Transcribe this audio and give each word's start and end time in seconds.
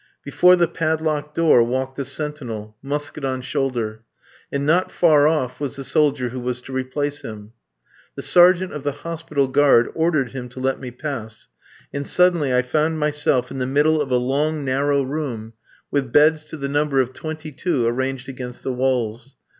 Before 0.25 0.55
the 0.55 0.67
padlocked 0.67 1.35
door 1.35 1.61
walked 1.61 1.99
a 1.99 2.05
sentinel, 2.05 2.75
musket 2.81 3.23
on 3.23 3.41
shoulder; 3.41 4.01
and 4.51 4.65
not 4.65 4.91
far 4.91 5.27
off 5.27 5.59
was 5.59 5.75
the 5.75 5.83
soldier 5.83 6.29
who 6.29 6.39
was 6.39 6.59
to 6.61 6.71
replace 6.73 7.21
him. 7.21 7.53
The 8.15 8.23
sergeant 8.23 8.73
of 8.73 8.81
the 8.81 8.93
hospital 9.05 9.47
guard 9.47 9.91
ordered 9.93 10.29
him 10.31 10.49
to 10.49 10.59
let 10.59 10.79
me 10.79 10.89
pass, 10.89 11.47
and 11.93 12.07
suddenly 12.07 12.51
I 12.51 12.63
found 12.63 12.97
myself 12.97 13.51
in 13.51 13.59
the 13.59 13.67
middle 13.67 14.01
of 14.01 14.09
a 14.09 14.15
long 14.17 14.65
narrow 14.65 15.03
room, 15.03 15.53
with 15.91 16.11
beds 16.11 16.45
to 16.45 16.57
the 16.57 16.67
number 16.67 16.99
of 16.99 17.13
twenty 17.13 17.51
two 17.51 17.85
arranged 17.85 18.27
against 18.27 18.63
the 18.63 18.73
walls. 18.73 19.35